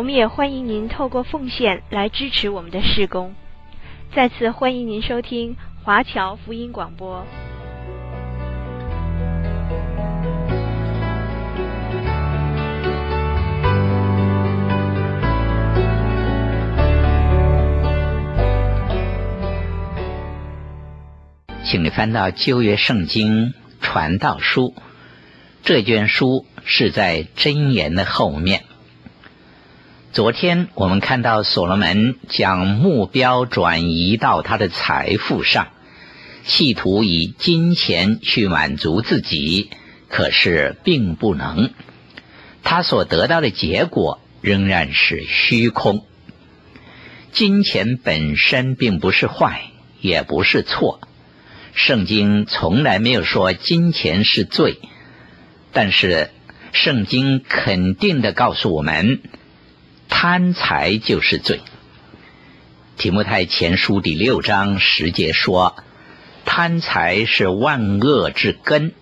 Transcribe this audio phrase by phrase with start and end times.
[0.00, 3.34] 我们也欢迎您透过奉献来支持我们的事工。
[4.14, 7.26] 再次欢迎您收听华侨福音广播。
[21.62, 24.74] 请你翻到旧约圣经传道书，
[25.62, 28.69] 这卷书是在箴言的后面。
[30.12, 35.68] 昨天我们看到所罗门将目标转移到他的财富上，
[36.44, 39.70] 企图以金钱去满足自己，
[40.08, 41.70] 可是并不能。
[42.64, 46.04] 他所得到的结果仍然是虚空。
[47.30, 49.62] 金钱本身并不是坏，
[50.00, 51.00] 也不是错。
[51.72, 54.80] 圣经从来没有说金钱是罪，
[55.72, 56.30] 但是
[56.72, 59.20] 圣经肯定的告诉我们。
[60.10, 61.60] 贪财就是罪。
[62.98, 65.76] 提摩太前书第六章十节说
[66.44, 68.92] ：“贪财是万恶之根。”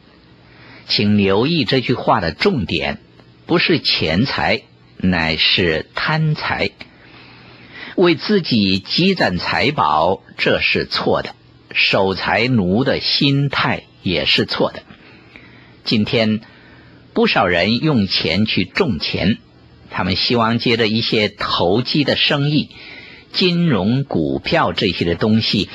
[0.86, 3.00] 请留意这句话的重点，
[3.46, 4.62] 不是钱财，
[4.96, 6.70] 乃是贪财。
[7.96, 11.30] 为自己积攒财宝，这是错的；
[11.74, 14.84] 守财奴的心态也是错的。
[15.82, 16.42] 今天
[17.12, 19.38] 不少人用钱去种钱。
[19.90, 22.70] 他们希望借着一些投机的生意、
[23.32, 25.68] 金融、股票这些的东西，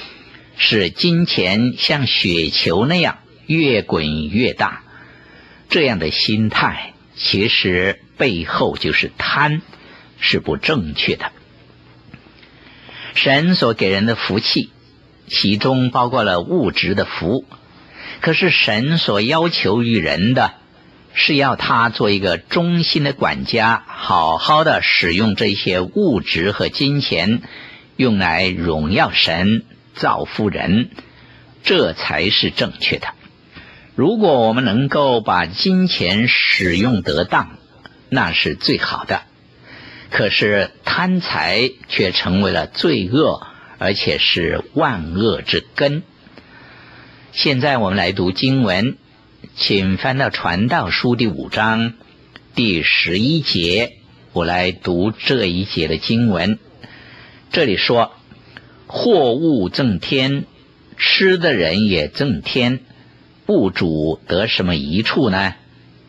[0.57, 4.83] 使金钱像雪球那样越滚越大。
[5.69, 9.61] 这样的心态其实背后就是贪，
[10.19, 11.31] 是不正确的。
[13.15, 14.71] 神所给人的福气，
[15.27, 17.45] 其中包括了物质的福，
[18.21, 20.53] 可是神所要求于人的。
[21.13, 27.43] 是要他做一个忠心的管家，好好的使用这些物质和金钱，
[27.95, 29.63] 用来荣耀神、
[29.93, 30.89] 造福人，
[31.63, 33.07] 这才是正确的。
[33.95, 37.57] 如果我们能够把金钱使用得当，
[38.09, 39.21] 那是最好的。
[40.09, 43.45] 可是贪财却成为了罪恶，
[43.77, 46.01] 而且是万恶之根。
[47.31, 48.97] 现在我们来读经文。
[49.55, 51.93] 请翻到《传道书》第五章
[52.55, 53.97] 第十一节，
[54.31, 56.57] 我来读这一节的经文。
[57.51, 58.11] 这里说
[58.87, 60.45] ：“货物增天，
[60.97, 62.79] 吃的人也增天，
[63.45, 65.53] 物主得什么益处呢？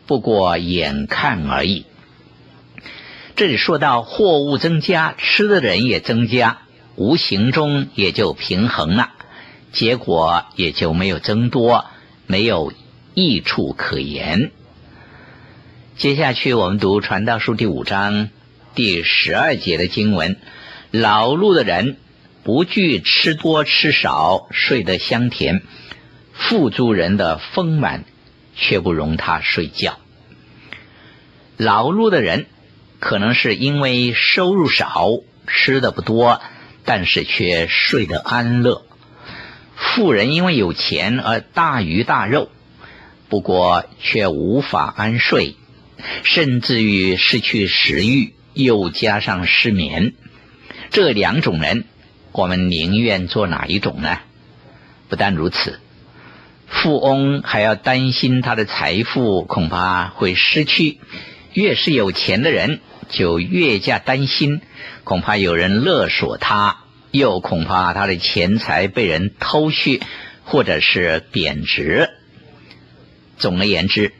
[0.07, 1.85] 不过眼看而已。”
[3.37, 6.61] 这里说到货物增加，吃的人也增加，
[6.95, 9.11] 无形中也就平衡了，
[9.71, 11.85] 结果也就没有增多，
[12.25, 12.73] 没有。
[13.15, 14.51] 益处可言。
[15.95, 18.29] 接下去，我们读《传道书》第五章
[18.75, 20.35] 第十二节的经文：
[20.91, 21.95] 劳碌的人
[22.43, 25.61] 不惧吃多吃少，睡得香甜；
[26.33, 28.03] 富足人的丰满
[28.53, 29.97] 却不容他睡觉。
[31.55, 32.47] 劳碌的人
[32.99, 35.09] 可能是因为收入少，
[35.47, 36.41] 吃的不多，
[36.83, 38.81] 但是却睡得安乐；
[39.77, 42.49] 富人因为有钱而大鱼大肉。
[43.35, 45.57] 不过却无法安睡，
[46.23, 50.13] 甚至于失去食欲，又加上失眠。
[50.89, 51.83] 这两种人，
[52.31, 54.19] 我们宁愿做哪一种呢？
[55.09, 55.81] 不但如此，
[56.65, 60.99] 富翁还要担心他的财富恐怕会失去。
[61.51, 62.79] 越是有钱的人，
[63.09, 64.61] 就越加担心，
[65.03, 70.01] 恐怕有人勒索他，又恐怕他的钱财被人偷去，
[70.45, 72.11] 或者是贬值。
[73.37, 74.13] 总而言之，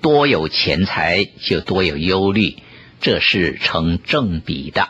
[0.00, 2.56] 多有钱财就多有忧虑，
[3.00, 4.88] 这是成正比的。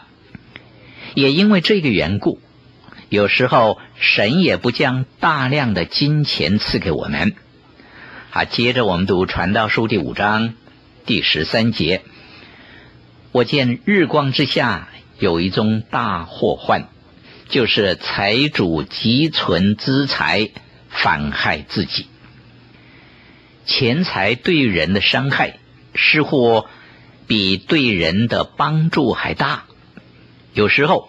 [1.15, 2.41] 也因为这个缘故，
[3.09, 7.35] 有时候神也不将大量的金钱赐给我们。
[8.31, 10.55] 好，接着我们读《传道书》第五章
[11.07, 12.03] 第十三节
[13.33, 14.89] ：“我见日光之下
[15.19, 16.89] 有一宗大祸患，
[17.49, 20.51] 就是财主积存资财，
[20.89, 22.07] 反害自己。”
[23.71, 25.61] 钱财对人的伤害，
[25.95, 26.67] 似乎
[27.29, 29.63] 比对人的帮助还大。
[30.53, 31.09] 有时候，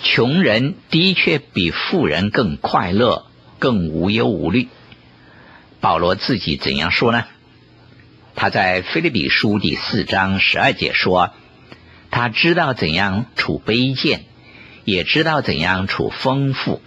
[0.00, 3.26] 穷人的确比富人更快乐，
[3.58, 4.68] 更无忧无虑。
[5.80, 7.24] 保罗自己怎样说呢？
[8.36, 11.30] 他在腓立比书第四章十二节说
[12.12, 14.24] ：“他知道怎样处卑贱，
[14.84, 16.80] 也知道怎样处丰富，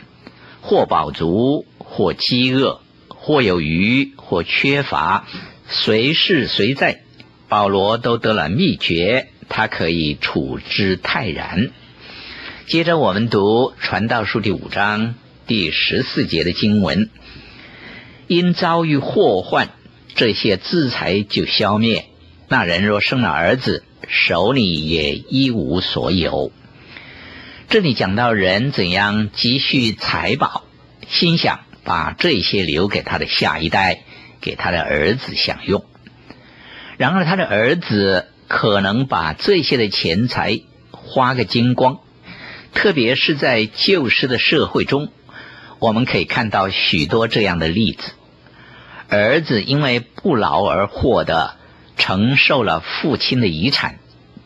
[0.61, 2.79] 或饱足，或饥饿，
[3.25, 5.25] 或有余，或缺乏，
[5.67, 7.01] 随是随在。
[7.49, 11.71] 保罗都得了秘诀，他可以处之泰然。”
[12.67, 15.15] 接着我们读传道书第五章
[15.47, 17.09] 第十四节的经文
[18.27, 19.69] ：“因遭遇祸患。”
[20.13, 22.05] 这些资财就消灭。
[22.47, 26.51] 那人若生了儿子，手里也一无所有。
[27.69, 30.63] 这里讲到人怎样积蓄财宝，
[31.07, 34.01] 心想把这些留给他的下一代，
[34.41, 35.85] 给他的儿子享用。
[36.97, 40.59] 然而他的儿子可能把这些的钱财
[40.91, 41.99] 花个精光，
[42.73, 45.09] 特别是在旧时的社会中，
[45.79, 48.11] 我们可以看到许多这样的例子。
[49.07, 51.57] 儿子因为不劳而获的
[51.95, 53.99] 承受了父亲的遗产，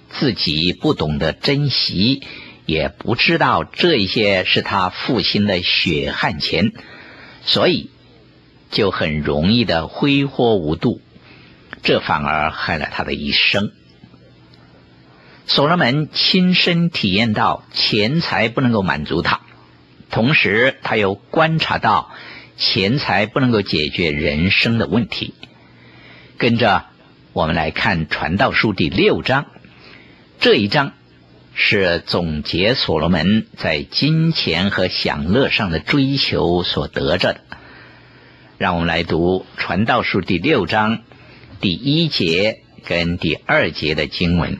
[0.10, 2.24] 自己不懂得珍惜，
[2.66, 6.74] 也不知道这一些是他父亲的血汗钱，
[7.44, 7.90] 所以
[8.72, 11.02] 就很容易的挥霍无度，
[11.84, 13.72] 这反而害了他的一生。
[15.46, 19.42] 所罗门亲身体验到钱财不能够满足他，
[20.12, 22.12] 同时他又观察到。
[22.62, 25.34] 钱财不能够解决人生的问题。
[26.38, 26.88] 跟着
[27.32, 29.46] 我们来看《传道书》第六章，
[30.42, 30.92] 这一章
[31.62, 37.42] 是总结所罗门在金钱和享乐上的追求所得着的。
[38.58, 41.02] 让我们来读《传道书》第六章
[41.60, 44.58] 第一节跟第二节的经文。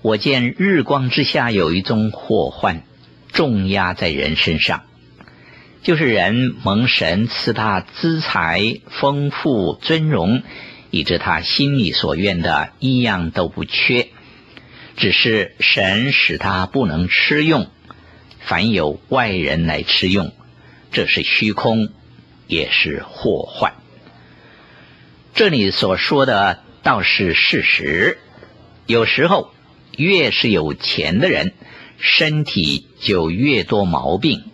[0.00, 2.82] 我见日光之下有一宗祸患，
[3.30, 4.84] 重压在人身上。
[5.82, 10.42] 就是人蒙神赐他资财丰富尊荣，
[10.90, 14.08] 以致他心里所愿的一样都不缺，
[14.96, 17.68] 只是神使他不能吃用，
[18.40, 20.32] 凡有外人来吃用，
[20.92, 21.88] 这是虚空，
[22.46, 23.74] 也是祸患。
[25.34, 28.18] 这里所说的倒是事实，
[28.86, 29.52] 有时候
[29.96, 31.52] 越是有钱的人，
[31.98, 34.44] 身体就越多毛病。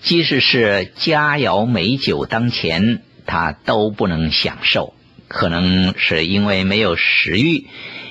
[0.00, 4.94] 即使是佳肴美酒当前，他都不能享受。
[5.28, 7.66] 可能是因为没有食欲，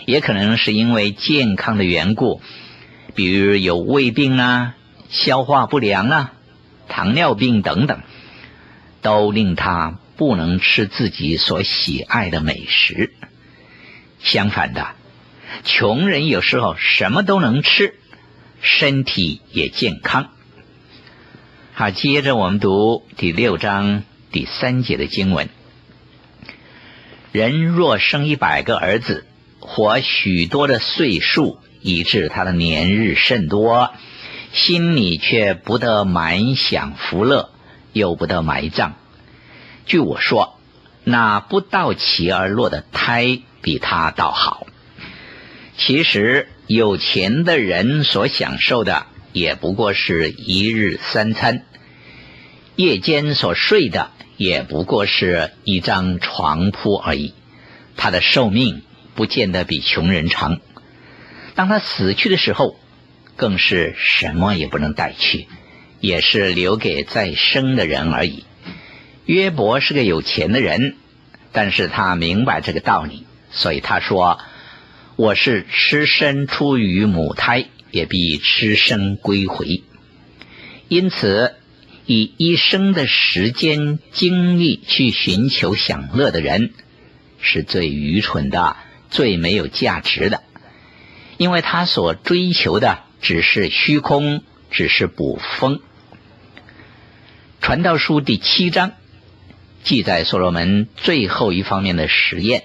[0.06, 2.42] 也可能是因为健康的缘故，
[3.16, 4.76] 比如有胃病啊、
[5.10, 6.34] 消化不良啊、
[6.88, 8.02] 糖尿病等等，
[9.02, 13.14] 都令他不能吃自己所喜爱的美食。
[14.20, 14.90] 相反的，
[15.64, 17.96] 穷人有时候什么都能吃，
[18.62, 20.30] 身体也健康。
[21.74, 25.50] 好，接着我们读第六章第三节的经文：
[27.38, 29.24] 人若生一百个儿子，
[29.60, 33.92] 活许多的岁数，以致他的年日甚多，
[34.54, 37.52] 心里却不得满享福乐，
[37.94, 38.96] 又不得埋葬。
[39.86, 40.58] 据我说，
[41.04, 44.66] 那不到期而落的胎，比他倒好。
[45.78, 49.06] 其实有钱的人所享受的。
[49.32, 51.64] 也不过是一日三餐，
[52.76, 57.34] 夜间所睡的也不过是一张床铺而已。
[57.98, 58.84] 他的寿命
[59.16, 60.62] 不见得比穷人长。
[61.56, 62.80] 当他死去的时候，
[63.36, 65.48] 更是什么也不能带去，
[66.00, 68.46] 也是留给再生的人而已。
[69.26, 70.96] 约伯是个有钱的人，
[71.52, 74.40] 但是他明白这个道理，所以他说
[75.18, 79.82] ：“我是吃身出于母胎。”也必吃生归回，
[80.90, 81.56] 因此
[82.08, 86.72] 以一生的时间精力去寻求享乐的人，
[87.42, 88.78] 是最愚蠢的、
[89.10, 90.42] 最没有价值的，
[91.36, 95.82] 因为他所追求的只是虚空，只是捕风。
[97.60, 98.94] 传道书第七章
[99.84, 102.64] 记载所罗门最后一方面的实验，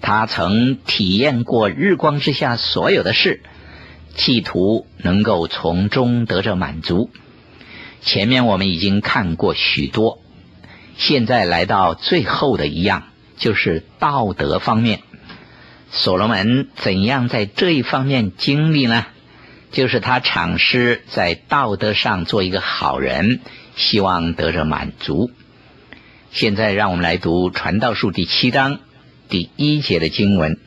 [0.00, 3.42] 他曾体验过日光之下所有的事。
[4.14, 7.10] 企图能够从中得着满足。
[8.02, 10.20] 前面我们已经看过许多，
[10.96, 13.04] 现在来到最后的一样，
[13.36, 15.00] 就是道德方面。
[15.90, 19.06] 所罗门怎样在这一方面经历呢？
[19.72, 23.40] 就是他尝试在道德上做一个好人，
[23.74, 25.30] 希望得着满足。
[26.30, 28.78] 现在让我们来读《传道书》第七章
[29.28, 30.58] 第一节的经文。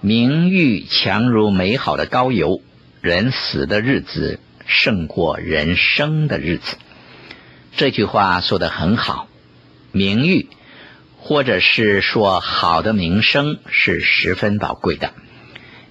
[0.00, 2.60] 名誉强如美好的膏油，
[3.00, 6.76] 人死的日子胜过人生的日子。
[7.76, 9.26] 这句话说得很好，
[9.90, 10.48] 名誉
[11.16, 15.12] 或者是说好的名声是十分宝贵的，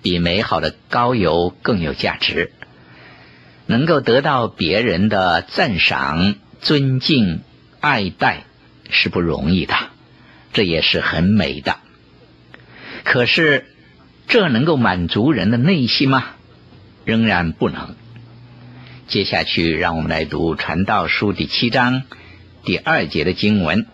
[0.02, 2.54] 比美好的高油更有价值。
[3.66, 7.42] 能够得到别人的赞赏、尊敬、
[7.82, 8.44] 爱戴
[8.90, 9.76] 是不容易的，
[10.54, 11.78] 这也是很美的。
[13.04, 13.66] 可是，
[14.28, 16.24] 这能够满足人的内心吗？
[17.04, 17.96] 仍然不能。
[19.08, 22.04] 接下去，让我们来读《传道书》第七章
[22.66, 23.88] 第二节的经文：“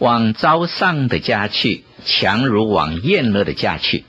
[0.00, 4.04] 往遭丧的家去，强如往宴乐的家去，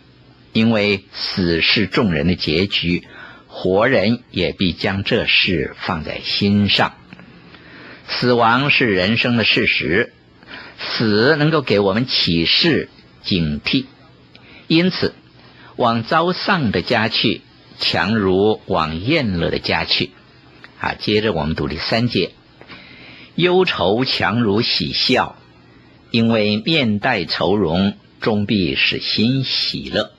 [0.53, 3.03] 因为死是众人的结局，
[3.47, 6.93] 活人也必将这事放在心上。
[8.07, 10.13] 死亡是人生的事实，
[10.79, 12.87] 死能够给我们启示、
[13.21, 13.83] 警惕，
[14.67, 15.13] 因此
[15.75, 17.41] 往遭丧的家去。”
[17.79, 20.11] 强如往厌乐的家去，
[20.79, 20.93] 啊！
[20.93, 22.31] 接着我们读第三节，
[23.35, 25.35] 忧愁强如喜笑，
[26.11, 30.11] 因为面带愁容，终必使心喜乐。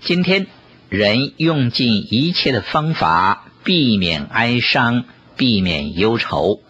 [0.00, 0.46] 今天
[0.88, 5.04] 人用尽一切的方法避免哀伤，
[5.36, 6.60] 避免忧愁，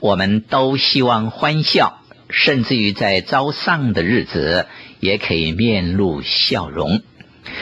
[0.00, 4.66] 我们都希望欢笑，甚至于在遭丧的日子
[5.00, 7.02] 也可以面露笑容。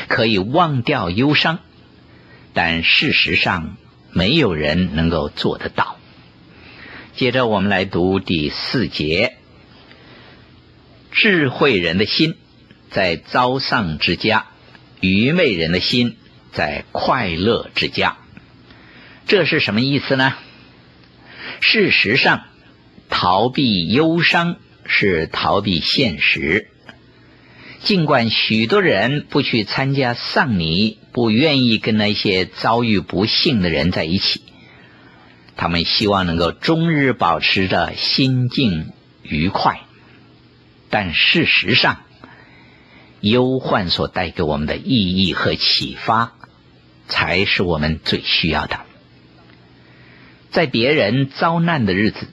[0.08, 1.60] 可以忘掉忧伤，
[2.52, 3.76] 但事实上
[4.12, 5.98] 没有人能够做得到。
[7.14, 9.36] 接着我们来读第四节：
[11.12, 12.36] 智慧人的心
[12.90, 14.46] 在遭丧之家，
[15.00, 16.16] 愚昧人的心
[16.52, 18.16] 在快乐之家。
[19.26, 20.34] 这是什么意思呢？
[21.60, 22.42] 事实上，
[23.08, 26.68] 逃避忧伤是逃避现实。
[27.84, 34.40] 尽管许多人不去参加丧礼，不愿意跟那些遭遇不幸的人在一起，
[35.54, 38.86] 他们希望能够终日保持着心境
[39.22, 39.80] 愉快。
[40.88, 42.00] 但事实上，
[43.20, 46.32] 忧患所带给我们的意义和启发，
[47.06, 48.80] 才是我们最需要的。
[50.50, 52.28] 在别人遭难的日子，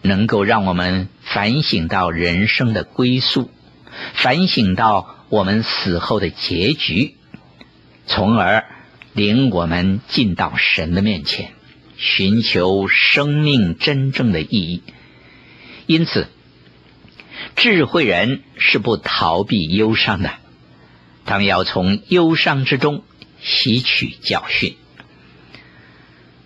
[0.00, 3.50] 能够让我们反省到人生的归宿。
[4.14, 7.16] 反省到我们死后的结局，
[8.06, 8.64] 从而
[9.12, 11.52] 领我们进到神的面前，
[11.96, 14.82] 寻求生命真正的意义。
[15.86, 16.28] 因此，
[17.56, 20.32] 智慧人是不逃避忧伤的，
[21.26, 23.04] 他们要从忧伤之中
[23.40, 24.76] 吸取教训。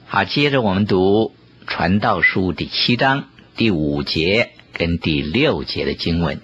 [0.06, 1.34] 好，接着我们读
[1.68, 6.40] 《传道书》第七章第五节跟第六节的经文。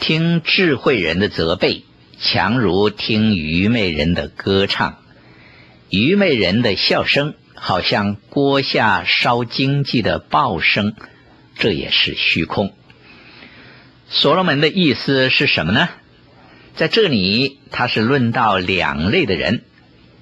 [0.00, 1.82] 听智慧人的责备，
[2.20, 4.98] 强如听愚昧人的歌唱。
[5.90, 10.94] 愚昧人的笑声，好像锅下烧经济的爆声，
[11.56, 12.72] 这也是虚空。
[14.08, 15.88] 所罗门的意思是什么呢？
[16.76, 19.62] 在这里，他是论到两类的人，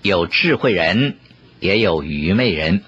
[0.00, 1.16] 有智慧人，
[1.60, 2.82] 也有愚昧人。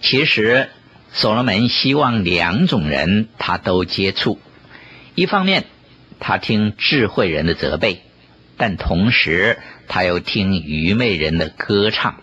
[0.00, 0.70] 其实，
[1.12, 4.40] 所罗门希望两种人他都接触，
[5.14, 5.66] 一方面。
[6.20, 8.02] 他听智慧人的责备，
[8.56, 9.58] 但同时
[9.88, 12.20] 他又听愚昧人的歌唱。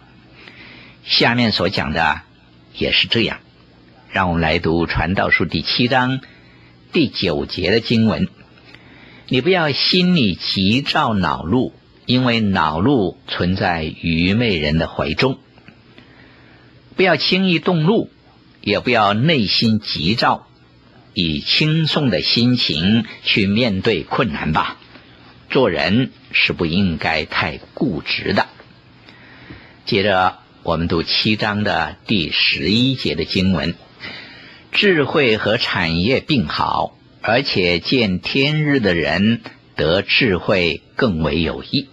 [1.04, 2.22] 下面所讲的
[2.74, 3.40] 也是这样。
[4.12, 6.22] 让我们来读《传道书》第七章
[6.94, 8.30] 第九节的经文：
[9.28, 11.74] 你不要心里急躁恼怒，
[12.06, 15.40] 因为恼怒存在愚昧人的怀中；
[16.96, 18.10] 不要轻易动怒，
[18.62, 20.48] 也不要内心急躁。
[21.20, 24.78] 以轻松的心情去面对困难吧。
[25.50, 28.46] 做人是不应该太固执的。
[29.84, 33.74] 接着，我们读七章的第十一节的经文：
[34.72, 39.42] 智慧和产业并好，而且见天日的人
[39.76, 41.90] 得智慧更为有益。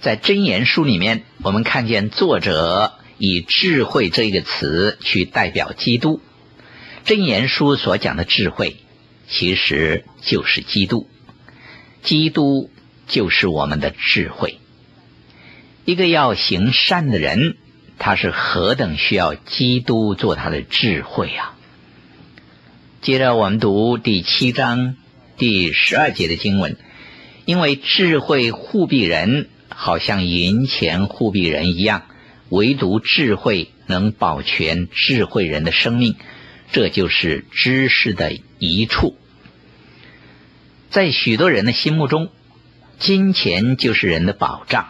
[0.00, 6.22] 在箴言书里面，我们看见作者以智慧这个词去代表基督。
[7.04, 8.76] 箴言书所讲的智慧，
[9.28, 11.08] 其实就是基督。
[12.02, 12.70] 基督
[13.08, 14.58] 就是我们的智慧。
[15.84, 17.56] 一个要行善的人，
[17.98, 21.56] 他是何等需要基督做他的智慧啊！
[23.00, 24.94] 接着我们读第七章
[25.36, 26.76] 第十二节的经文，
[27.46, 32.02] 因为智慧护庇人，好像银钱护庇人一样，
[32.48, 36.14] 唯独智慧能保全智慧人的生命。
[36.70, 39.16] 这就是知识的益处。
[40.90, 42.30] 在许多人的心目中，
[42.98, 44.88] 金钱就是人的保障，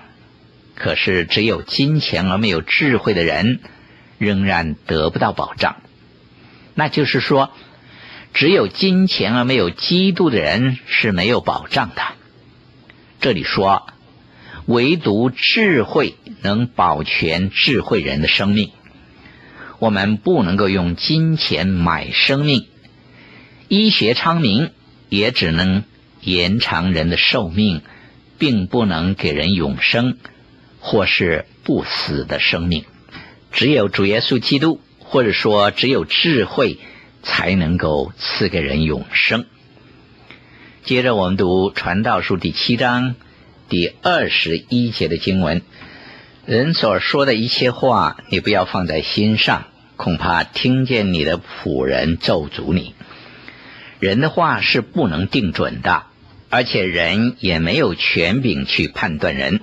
[0.75, 3.61] 可是只有金钱而没有智慧的人，
[4.19, 5.77] 仍然得不到保障。
[6.75, 7.53] 那就是说，
[8.35, 12.03] 只有金钱而没有基督的人是没有保障的。
[13.21, 13.87] 这里说，
[14.67, 18.73] 唯独智慧能保全智慧人的生命。
[19.83, 22.69] 我们不能够用金钱买生命，
[23.67, 24.71] 医学昌明
[25.09, 25.83] 也只能
[26.21, 27.83] 延长人的寿命，
[28.39, 30.19] 并不能给人永生
[30.79, 32.85] 或是不死的生命。
[33.51, 34.81] 只有主耶稣基督。
[35.01, 36.79] 或者说，只有智慧
[37.23, 39.45] 才能够赐给人永生。
[40.85, 43.15] 接着，我们读《传道书》第七章
[43.69, 45.61] 第二十一节的经文：
[46.47, 49.67] 人所说的一切话，你不要放在心上，
[50.03, 52.95] 恐怕听见你的仆人咒诅你。
[54.01, 56.03] 人的话是不能定准的，
[56.51, 59.61] 而且人也没有权柄去判断人。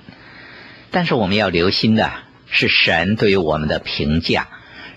[0.90, 2.10] 但是，我们要留心的
[2.48, 4.48] 是神对于我们的评价。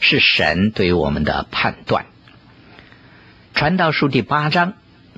[0.06, 2.08] 是神对于我们的判断。
[3.54, 4.74] 传道书第八章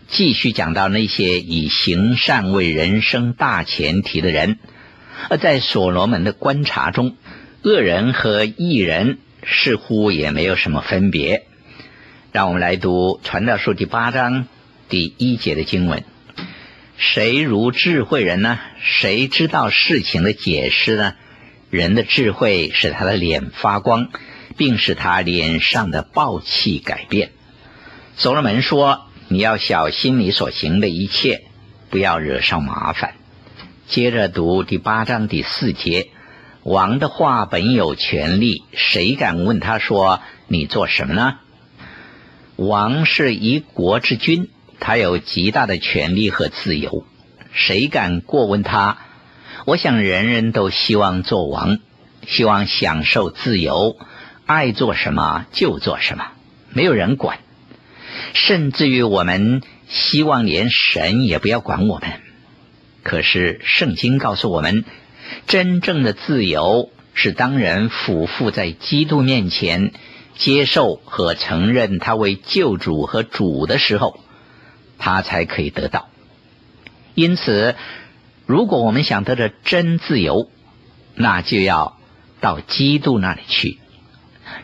[0.07, 4.59] 继续讲到那些以行善为人生大前提的人，
[5.27, 7.17] 而在所罗门的观察中，
[7.63, 11.45] 恶人和义人似乎也没有什么分别。
[12.31, 14.47] 让我们来读传道书第八章
[14.89, 16.03] 第一节的经文：
[16.97, 18.59] 谁如智慧人呢？
[18.81, 21.13] 谁知道事情的解释呢？
[21.69, 24.09] 人的智慧使他的脸发光。
[24.57, 27.31] 并使他脸上的暴气改变。
[28.15, 31.43] 所罗门说：“你要小心你所行的一切，
[31.89, 33.15] 不要惹上麻烦。”
[33.87, 36.07] 接着读第八章第四节
[36.65, 41.35] ：“王的话本有权力，谁敢问他说你做什么呢？”
[42.57, 47.05] 王是一国之君，他有极大的权力和自由，
[47.53, 48.97] 谁敢过问他？
[49.65, 51.77] 我想人人都希望做王，
[52.25, 53.95] 希望享受自由。
[54.47, 56.25] 爱做什么就做什么，
[56.73, 57.37] 没有人管，
[58.33, 62.09] 甚至于我们希望连神也不要管我们。
[63.03, 64.83] 可是圣经告诉我们，
[65.47, 69.91] 真正的自由是当人俯伏在基督面前，
[70.37, 74.19] 接受和承认他为救主和主的时候，
[74.97, 76.09] 他才可以得到。
[77.13, 77.75] 因此，
[78.45, 80.49] 如果我们想得着真自由，
[81.15, 81.97] 那就要
[82.41, 83.77] 到基督那里去。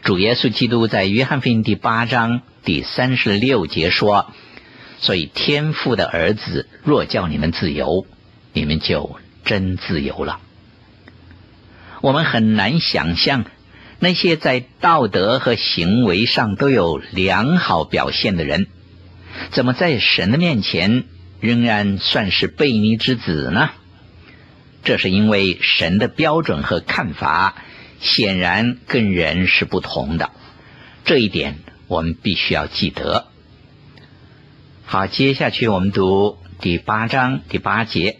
[0.03, 4.33] 主耶稣基督在约翰福音第八章第三十六节说
[4.99, 8.05] ：“所以天父的儿子若叫你们自由，
[8.53, 10.39] 你们就真自由了。”
[12.01, 13.45] 我们很难想象
[13.99, 18.67] 那些在道德和行为上都有良好表现的人，
[19.51, 21.05] 怎么在神的面前
[21.39, 23.69] 仍然算是悖逆之子呢？
[24.83, 27.55] 这是因为神的标准和看法。
[28.03, 30.31] 显然跟人是不同的，
[31.05, 33.27] 这一点我们必须要记得。
[34.85, 38.17] 好，接下去我们读第八章第八节：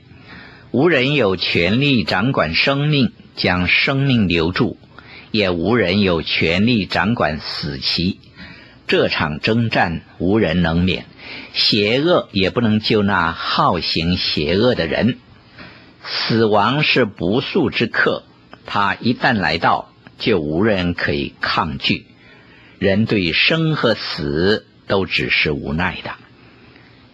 [0.70, 4.78] 无人有权利掌管生命，将生命留住；
[5.32, 8.20] 也无人有权力掌管死期。
[8.88, 11.06] 这场征战无人能免，
[11.54, 15.18] 邪恶也不能救那好行邪恶的人。
[16.04, 18.24] 死亡是不速之客。
[18.66, 22.06] 他一旦来到，就无人可以抗拒。
[22.80, 26.12] 人对生和死都只是无奈的。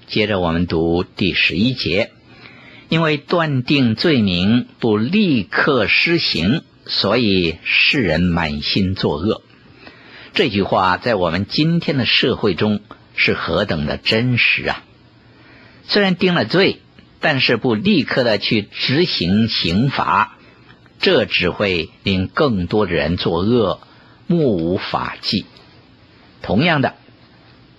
[0.08, 2.12] 接着我们读第十一节，
[2.90, 9.42] 因为断定罪名不立刻施行，所以世人满心作恶。
[10.34, 12.82] 这句话在我们今天的社会中
[13.16, 14.84] 是何等的真实啊！
[15.84, 16.82] 虽然定了罪，
[17.20, 20.34] 但是不立刻的去执行刑罚。
[21.00, 23.82] 这只会令更多的人作恶，
[24.26, 25.46] 目无法纪。
[26.42, 26.96] 同样的，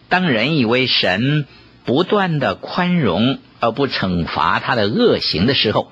[0.09, 1.47] 当人以为神
[1.89, 5.91] 不断的宽容而不惩罚他的恶行的时候，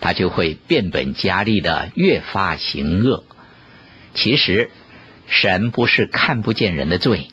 [0.00, 3.24] 他就会变本加厉的越发行恶。
[4.14, 4.70] 其实，
[5.26, 7.26] 神不是看不见人的罪，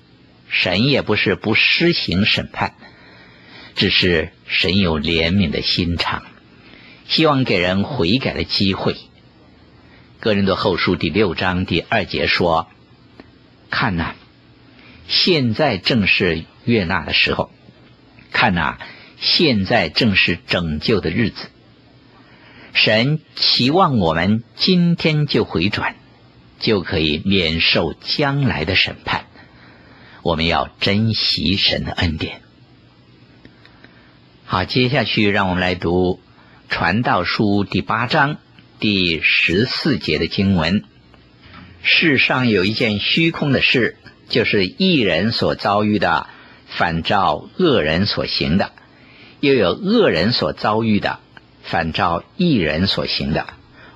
[0.50, 2.74] 神也不是不施行审判，
[3.76, 6.24] 只是神有怜悯的心肠。
[7.08, 8.96] 希望给人悔改的机会。
[10.20, 12.70] 哥林多后书第六章第二节说
[13.70, 14.16] ：“看呐，
[15.08, 17.52] 现在正是悦纳的时候；
[18.32, 18.78] 看呐，
[19.20, 21.48] 现在正是拯救的日子。
[22.74, 25.96] 神期望我们今天就回转，
[26.60, 29.26] 就可以免受将来的审判。
[30.22, 32.42] 我们要珍惜神的恩典。
[34.46, 36.20] 好，接下去让我们来读。”
[36.70, 38.40] 传道书第八章
[38.78, 40.84] 第十四节的经文：
[41.82, 43.96] 世上有一件虚空的事，
[44.28, 46.28] 就是一人所遭遇的，
[46.78, 48.68] 反照恶人所行的；
[49.40, 51.18] 又有恶人所遭遇的，
[51.63, 53.48] 反照义人所行的。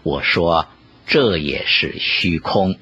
[0.02, 0.67] 我说，
[1.06, 2.80] 这也是虚空。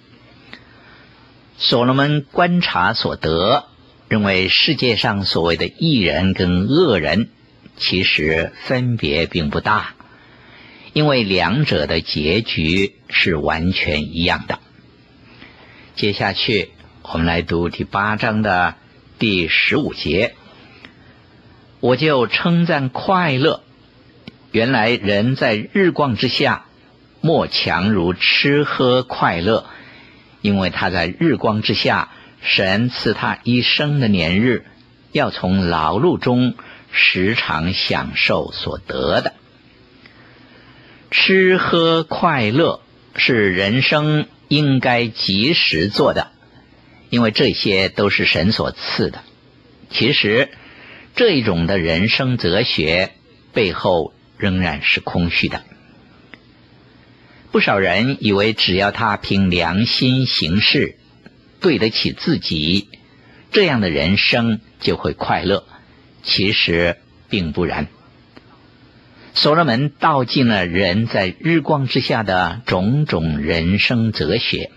[1.57, 3.65] 所罗门观察所得，
[4.07, 7.27] 认为世界上所谓的异人跟恶人，
[7.75, 9.95] 其实分别并不大，
[10.93, 14.59] 因为两者的结局是完全一样的。
[15.97, 16.69] 接下去，
[17.01, 18.75] 我们来读第八章的
[19.19, 20.33] 第十五节，
[21.81, 23.61] 我就称赞快乐。
[24.51, 26.67] 原来人在日光之下，
[27.19, 29.65] 莫强如吃喝快乐。
[30.41, 34.65] 因为他在日光之下，神赐他一生的年日，
[35.11, 36.55] 要从劳碌中
[36.93, 39.33] 时常享受所得的。
[41.11, 42.79] 吃喝快乐
[43.15, 46.31] 是人生应该及时做的，
[47.09, 49.23] 因为这些都是神所赐的。
[49.89, 50.49] 其实
[51.15, 53.11] 这一种的人生哲学
[53.53, 55.63] 背后仍然是空虚的。
[57.51, 60.97] 不少人以为只要他凭良心行事，
[61.59, 62.87] 对得起自己，
[63.51, 65.65] 这样的人生就会快乐。
[66.21, 67.87] 其实并不然。
[69.33, 74.69] 所罗门道尽了人在日光之下的种种人生哲学，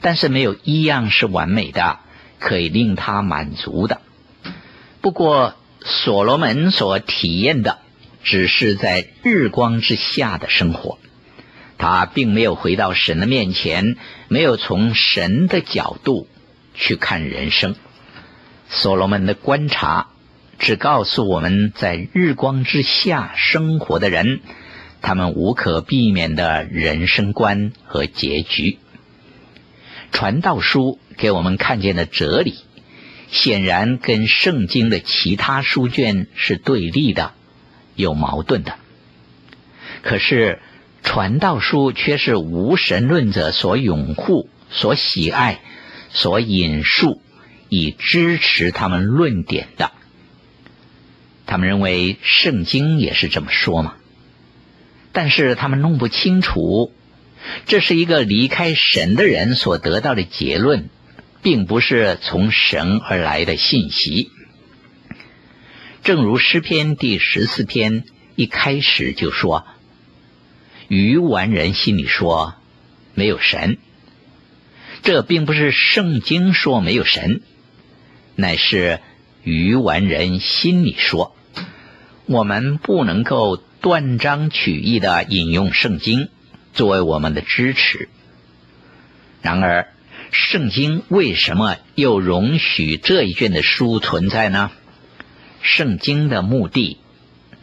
[0.00, 1.98] 但是没有一样是完美的，
[2.38, 4.00] 可以令他满足的。
[5.00, 7.78] 不过，所罗门所体验的
[8.24, 10.98] 只是在日光之下的生活。
[11.78, 13.96] 他并没有回到神的面前，
[14.28, 16.26] 没有从神的角度
[16.74, 17.76] 去看人生。
[18.68, 20.08] 所罗门的观察
[20.58, 24.40] 只告诉我们在日光之下生活的人，
[25.02, 28.78] 他们无可避免的人生观和结局。
[30.12, 32.54] 传道书给我们看见的哲理，
[33.28, 37.32] 显然跟圣经的其他书卷是对立的，
[37.94, 38.76] 有矛盾的。
[40.02, 40.60] 可是，
[41.02, 45.60] 传道书却是无神论者所拥护、所喜爱、
[46.10, 47.20] 所引述，
[47.68, 49.90] 以支持他们论点的。
[51.46, 53.94] 他们认为圣经也是这么说嘛？
[55.12, 56.92] 但是他们弄不清楚，
[57.66, 60.88] 这是一个离开神的人所得到的结论，
[61.42, 64.30] 并不是从神而来的信息。
[66.02, 68.04] 正如诗篇第十四篇
[68.34, 69.66] 一开始就说。
[70.88, 72.54] 愚顽人心里说
[73.14, 73.78] 没有神，
[75.02, 77.40] 这并不是圣经说没有神，
[78.36, 79.00] 乃是
[79.42, 81.34] 愚顽人心里说。
[82.26, 86.28] 我们不能够断章取义的引用圣经
[86.76, 88.08] 作为我们的支持。
[89.42, 89.88] 然而，
[90.30, 94.70] 圣经为什么又容许这一卷的书存在呢？
[95.62, 96.98] 圣经的目的。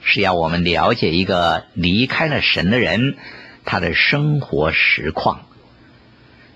[0.05, 3.15] 是要我们了解一个离开了神的人，
[3.63, 5.45] 他的生活实况。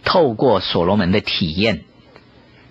[0.03, 1.85] 透过所罗门的体验，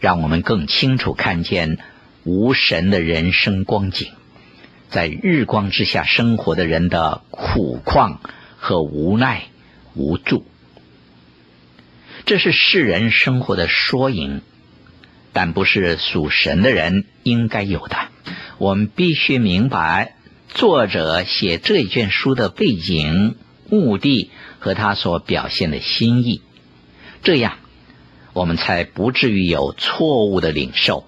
[0.01, 1.79] 让我们更清楚看见
[2.25, 4.13] 无神的人生光景，
[4.91, 8.21] 在日光之下生活的人的苦况
[8.59, 9.45] 和无奈
[9.97, 10.47] 无助。
[12.25, 14.43] 这是世人生活的缩影，
[15.33, 17.97] 但不是属神的人应该有的。
[18.59, 20.15] 我们必须明白。
[20.49, 23.35] 作者写这一卷书的背景、
[23.69, 26.41] 目的和他所表现的心意，
[27.23, 27.59] 这样
[28.33, 31.05] 我们才不至于有错误的领受，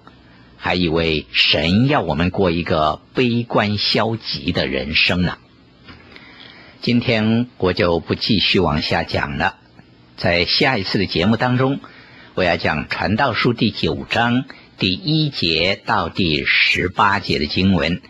[0.57, 5.37] 还以为神要我们过一个悲观消极的人生呢。
[6.81, 9.57] 今天我就不继续往下讲了，
[10.15, 11.81] 在下一次的节目当中，
[12.35, 14.45] 我要讲《传道书》第九章
[14.77, 18.01] 第一节到第十八节的经文。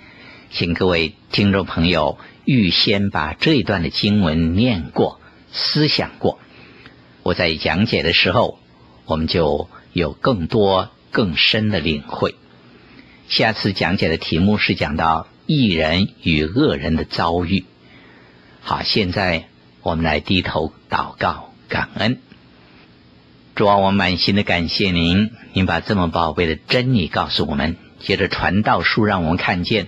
[0.51, 5.19] 请各位听众朋友预先把这一段的经文念过、
[5.51, 6.38] 思想过。
[7.23, 8.60] 我在讲解的时候，
[9.05, 12.36] 我们就有更多更深的领会。
[13.29, 17.65] 下次讲解的题目是讲到义人与恶人的遭遇。
[18.62, 19.45] 好，现在
[19.82, 22.19] 我们来低头祷告感恩。
[23.56, 29.88] 主啊，我满心的感谢您，您把这么宝贝的真理告诉我们，接着传道书让我们看见。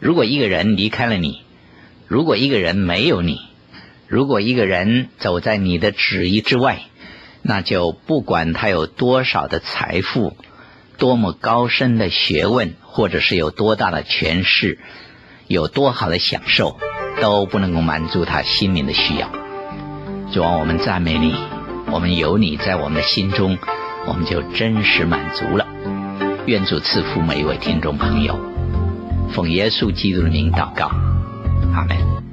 [0.00, 1.42] 如果一个人离开了你，
[2.08, 3.40] 如果一个人没有你，
[4.08, 6.82] 如果一个人走在你的旨意之外，
[7.40, 10.36] 那就不管他有多少的财富，
[10.98, 14.78] 多么高深的学问，或者是有多大的权势，
[15.46, 16.78] 有多好的享受，
[17.20, 19.28] 都不能够满足他心灵的需要。
[20.32, 21.34] 主啊，我们赞美你，
[21.90, 23.58] 我们有你在我们的心中，
[24.06, 25.66] 我们就真实满足了。
[26.46, 28.38] 愿主赐福每一位听众朋友，
[29.30, 30.90] 奉耶稣基督的名祷告，
[31.74, 32.31] 阿门。